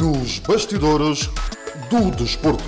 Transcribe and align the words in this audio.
Nos 0.00 0.38
bastidores 0.38 1.28
do 1.90 2.10
desporto. 2.16 2.64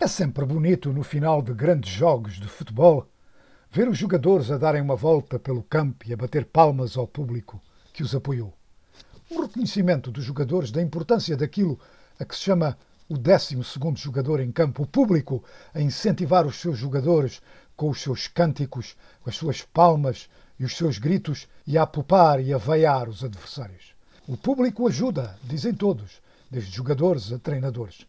É 0.00 0.06
sempre 0.06 0.46
bonito 0.46 0.90
no 0.90 1.02
final 1.02 1.42
de 1.42 1.52
grandes 1.52 1.92
jogos 1.92 2.40
de 2.40 2.48
futebol 2.48 3.06
ver 3.70 3.88
os 3.88 3.98
jogadores 3.98 4.50
a 4.50 4.56
darem 4.56 4.80
uma 4.80 4.96
volta 4.96 5.38
pelo 5.38 5.62
campo 5.62 6.06
e 6.08 6.14
a 6.14 6.16
bater 6.16 6.46
palmas 6.46 6.96
ao 6.96 7.06
público 7.06 7.60
que 7.92 8.02
os 8.02 8.14
apoiou. 8.14 8.54
Um 9.30 9.42
reconhecimento 9.42 10.10
dos 10.10 10.24
jogadores 10.24 10.70
da 10.70 10.80
importância 10.80 11.36
daquilo 11.36 11.78
a 12.18 12.24
que 12.24 12.34
se 12.34 12.42
chama 12.42 12.78
o 13.06 13.18
12 13.18 13.58
jogador 13.96 14.40
em 14.40 14.50
campo, 14.50 14.84
o 14.84 14.86
público 14.86 15.44
a 15.74 15.80
incentivar 15.80 16.46
os 16.46 16.58
seus 16.58 16.78
jogadores 16.78 17.42
com 17.76 17.90
os 17.90 18.00
seus 18.00 18.28
cânticos, 18.28 18.96
com 19.20 19.28
as 19.28 19.36
suas 19.36 19.60
palmas 19.60 20.28
e 20.58 20.64
os 20.64 20.76
seus 20.76 20.98
gritos 20.98 21.48
e 21.66 21.76
a 21.76 21.82
apupar 21.82 22.40
e 22.40 22.52
a 22.52 22.58
veiar 22.58 23.08
os 23.08 23.24
adversários. 23.24 23.94
O 24.26 24.36
público 24.36 24.86
ajuda, 24.86 25.38
dizem 25.42 25.74
todos, 25.74 26.22
desde 26.50 26.70
jogadores 26.70 27.32
a 27.32 27.38
treinadores. 27.38 28.06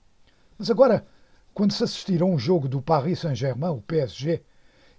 Mas 0.57 0.69
agora, 0.69 1.05
quando 1.53 1.73
se 1.73 1.83
assistir 1.83 2.21
a 2.21 2.25
um 2.25 2.37
jogo 2.37 2.67
do 2.67 2.81
Paris 2.81 3.19
Saint-Germain, 3.19 3.71
o 3.71 3.81
PSG, 3.81 4.41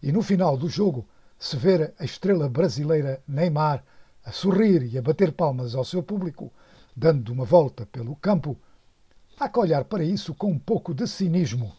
e 0.03 0.13
no 0.13 0.23
final 0.23 0.57
do 0.57 0.69
jogo 0.69 1.07
se 1.39 1.57
ver 1.57 1.95
a 1.99 2.05
estrela 2.05 2.49
brasileira 2.49 3.23
Neymar 3.27 3.85
a 4.25 4.33
sorrir 4.33 4.83
e 4.83 4.99
a 4.99 5.03
bater 5.03 5.33
palmas 5.33 5.75
ao 5.75 5.85
seu 5.85 6.03
público, 6.03 6.53
dando 6.95 7.33
uma 7.33 7.45
volta 7.45 7.87
pelo 7.87 8.17
campo, 8.17 8.57
há 9.39 9.49
que 9.49 9.59
olhar 9.59 9.85
para 9.85 10.03
isso 10.03 10.35
com 10.35 10.51
um 10.51 10.59
pouco 10.59 10.93
de 10.93 11.07
cinismo. 11.07 11.73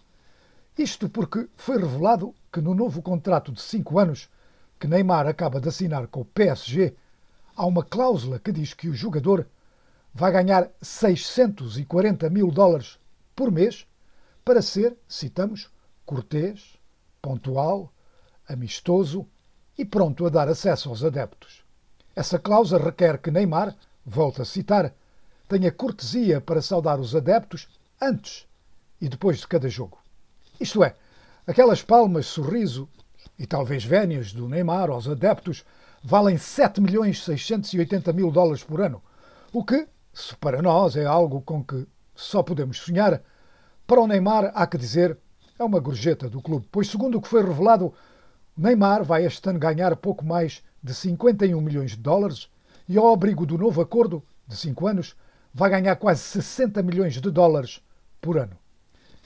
Isto 0.77 1.09
porque 1.09 1.49
foi 1.57 1.77
revelado 1.77 2.33
que 2.51 2.61
no 2.61 2.73
novo 2.73 3.01
contrato 3.01 3.51
de 3.51 3.61
cinco 3.61 3.99
anos 3.99 4.29
que 4.79 4.87
Neymar 4.87 5.27
acaba 5.27 5.59
de 5.59 5.69
assinar 5.69 6.07
com 6.07 6.21
o 6.21 6.25
PSG, 6.25 6.95
há 7.55 7.65
uma 7.65 7.83
cláusula 7.83 8.39
que 8.39 8.51
diz 8.51 8.73
que 8.73 8.87
o 8.87 8.93
jogador 8.93 9.47
vai 10.13 10.31
ganhar 10.31 10.69
640 10.81 12.29
mil 12.29 12.51
dólares 12.51 12.99
por 13.35 13.51
mês 13.51 13.87
para 14.43 14.61
ser, 14.61 14.97
citamos, 15.07 15.69
cortês, 16.05 16.77
pontual, 17.21 17.91
amistoso 18.47 19.27
e 19.77 19.83
pronto 19.83 20.25
a 20.25 20.29
dar 20.29 20.47
acesso 20.47 20.89
aos 20.89 21.03
adeptos. 21.03 21.63
Essa 22.15 22.39
cláusula 22.39 22.83
requer 22.83 23.19
que 23.19 23.29
Neymar, 23.29 23.75
volto 24.05 24.41
a 24.41 24.45
citar, 24.45 24.93
tenha 25.47 25.71
cortesia 25.71 26.41
para 26.41 26.61
saudar 26.61 26.99
os 26.99 27.15
adeptos 27.15 27.67
antes 28.01 28.47
e 28.99 29.07
depois 29.07 29.39
de 29.39 29.47
cada 29.47 29.69
jogo. 29.69 29.99
Isto 30.59 30.83
é, 30.83 30.95
aquelas 31.45 31.83
palmas, 31.83 32.25
sorriso 32.25 32.89
e 33.37 33.45
talvez 33.45 33.83
vénias 33.83 34.33
do 34.33 34.47
Neymar 34.47 34.89
aos 34.89 35.07
adeptos 35.07 35.63
valem 36.03 36.37
7 36.37 36.81
milhões 36.81 37.23
680 37.23 38.13
mil 38.13 38.31
dólares 38.31 38.63
por 38.63 38.81
ano, 38.81 39.01
o 39.53 39.63
que, 39.63 39.87
se 40.13 40.35
para 40.37 40.61
nós 40.61 40.95
é 40.95 41.05
algo 41.05 41.41
com 41.41 41.63
que 41.63 41.87
só 42.15 42.41
podemos 42.41 42.79
sonhar, 42.79 43.21
para 43.85 44.01
o 44.01 44.07
Neymar 44.07 44.51
há 44.53 44.65
que 44.67 44.77
dizer 44.77 45.17
é 45.57 45.63
uma 45.63 45.79
gorjeta 45.79 46.29
do 46.29 46.41
clube, 46.41 46.67
pois 46.71 46.89
segundo 46.89 47.17
o 47.17 47.21
que 47.21 47.27
foi 47.27 47.43
revelado, 47.43 47.93
Neymar 48.55 49.03
vai 49.03 49.25
este 49.25 49.49
ano 49.49 49.59
ganhar 49.59 49.95
pouco 49.95 50.25
mais 50.25 50.63
de 50.81 50.93
51 50.93 51.59
milhões 51.61 51.91
de 51.91 51.97
dólares 51.97 52.49
e 52.87 52.97
ao 52.97 53.11
abrigo 53.11 53.45
do 53.45 53.57
novo 53.57 53.81
acordo 53.81 54.23
de 54.47 54.55
5 54.55 54.87
anos 54.87 55.15
vai 55.53 55.69
ganhar 55.69 55.95
quase 55.95 56.21
60 56.21 56.81
milhões 56.83 57.13
de 57.15 57.31
dólares 57.31 57.81
por 58.21 58.37
ano. 58.37 58.57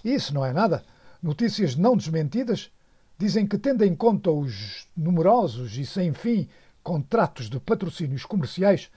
E 0.04 0.14
isso 0.14 0.34
não 0.34 0.46
é 0.46 0.52
nada. 0.52 0.84
Notícias 1.22 1.76
não 1.76 1.96
desmentidas 1.96 2.72
dizem 3.22 3.46
que, 3.46 3.58
tendo 3.58 3.86
em 3.86 3.94
conta 3.94 4.32
os 4.32 4.88
numerosos 4.98 5.78
e 5.78 5.86
sem 5.86 6.12
fim 6.12 6.50
contratos 6.82 7.52
de 7.52 7.60
patrocínios 7.60 8.26
comerciais, 8.26 8.90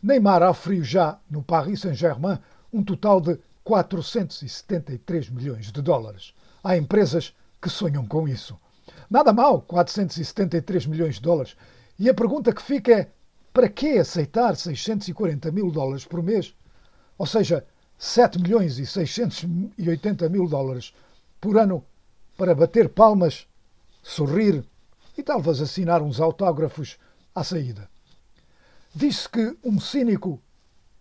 Neymar 0.00 0.44
oferiu 0.44 0.84
já 0.84 1.18
no 1.28 1.42
Paris 1.42 1.80
Saint-Germain 1.80 2.38
um 2.72 2.84
total 2.84 3.20
de 3.20 3.36
473 3.64 5.28
milhões 5.28 5.72
de 5.72 5.82
dólares. 5.82 6.32
Há 6.62 6.76
empresas 6.76 7.34
que 7.60 7.68
sonham 7.68 8.06
com 8.06 8.28
isso. 8.28 8.56
Nada 9.10 9.32
mal, 9.32 9.62
473 9.62 10.86
milhões 10.86 11.16
de 11.16 11.22
dólares. 11.22 11.56
E 11.98 12.08
a 12.08 12.14
pergunta 12.14 12.52
que 12.52 12.62
fica 12.62 12.92
é: 12.92 13.10
para 13.52 13.68
que 13.68 13.98
aceitar 13.98 14.54
640 14.54 15.50
mil 15.50 15.68
dólares 15.72 16.04
por 16.04 16.22
mês? 16.22 16.54
Ou 17.18 17.26
seja, 17.26 17.66
7 17.98 18.40
milhões 18.40 18.78
e 18.78 18.86
680 18.86 20.28
mil 20.28 20.46
dólares 20.46 20.94
por 21.40 21.58
ano 21.58 21.84
para 22.36 22.54
bater 22.54 22.88
palmas, 22.88 23.48
sorrir 24.04 24.64
e 25.16 25.22
talvez 25.22 25.60
assinar 25.60 26.02
uns 26.02 26.20
autógrafos 26.20 26.98
à 27.34 27.42
saída. 27.42 27.88
Diz-se 28.94 29.28
que 29.28 29.56
um 29.64 29.80
cínico 29.80 30.40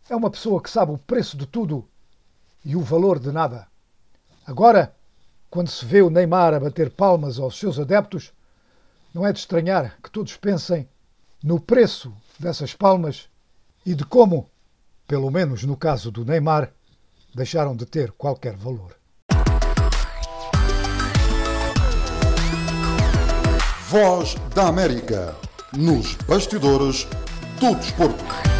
é 0.10 0.16
uma 0.16 0.32
pessoa 0.32 0.62
que 0.62 0.70
sabe 0.70 0.94
o 0.94 0.98
preço 0.98 1.38
de 1.38 1.46
tudo 1.46 1.88
e 2.66 2.76
o 2.76 2.82
valor 2.82 3.20
de 3.20 3.32
nada. 3.32 3.68
Agora, 4.48 4.96
quando 5.50 5.70
se 5.70 5.86
vê 5.86 6.02
o 6.02 6.10
Neymar 6.10 6.54
a 6.54 6.60
bater 6.60 6.90
palmas 6.90 7.38
aos 7.38 7.60
seus 7.60 7.78
adeptos, 7.78 8.34
não 9.14 9.28
é 9.28 9.32
de 9.32 9.40
estranhar 9.40 10.00
que 10.02 10.10
todos 10.10 10.36
pensem 10.38 10.90
no 11.44 11.60
preço 11.60 12.12
dessas 12.40 12.74
palmas 12.74 13.30
e 13.86 13.94
de 13.94 14.06
como, 14.06 14.50
pelo 15.06 15.30
menos 15.30 15.64
no 15.64 15.78
caso 15.78 16.10
do 16.10 16.26
Neymar, 16.26 16.74
deixaram 17.36 17.76
de 17.76 17.86
ter 17.86 18.12
qualquer 18.14 18.56
valor. 18.56 19.03
Voz 23.94 24.36
da 24.56 24.70
América. 24.70 25.36
Nos 25.72 26.16
bastidores 26.28 27.08
do 27.60 27.76
desporto. 27.76 28.53